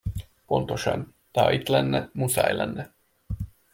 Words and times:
Pontosan, 0.53 1.03
de 1.33 1.41
ha 1.41 1.51
itt 1.51 1.67
lenne, 1.67 2.09
muszáj 2.13 2.55
lenne. 2.55 2.93